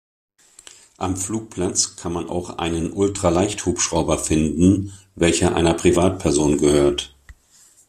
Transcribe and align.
Am 0.97 1.15
Flugplatz 1.15 1.95
kann 1.95 2.11
man 2.13 2.27
auch 2.27 2.57
einen 2.57 2.91
Ultraleicht-Hubschrauber 2.91 4.17
finden, 4.17 4.93
welcher 5.13 5.53
einer 5.55 5.75
Privatperson 5.75 6.57
gehört. 6.57 7.15